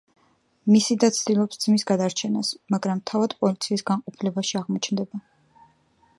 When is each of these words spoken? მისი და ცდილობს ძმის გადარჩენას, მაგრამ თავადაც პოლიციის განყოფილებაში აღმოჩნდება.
მისი 0.75 0.95
და 1.03 1.09
ცდილობს 1.17 1.61
ძმის 1.65 1.85
გადარჩენას, 1.91 2.51
მაგრამ 2.77 3.05
თავადაც 3.13 3.39
პოლიციის 3.45 3.87
განყოფილებაში 3.93 4.61
აღმოჩნდება. 4.63 5.25